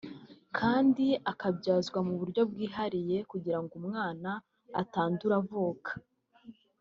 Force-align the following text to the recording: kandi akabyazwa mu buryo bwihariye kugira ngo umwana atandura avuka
kandi 0.57 1.05
akabyazwa 1.31 1.99
mu 2.07 2.13
buryo 2.19 2.41
bwihariye 2.51 3.17
kugira 3.31 3.59
ngo 3.61 3.73
umwana 3.81 4.29
atandura 4.81 5.35
avuka 5.41 5.91